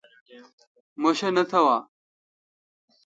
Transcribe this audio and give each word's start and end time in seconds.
مہ 1.01 1.09
ݭا 1.17 1.29
نہ 1.35 1.43
تھاوا۔ 1.49 1.77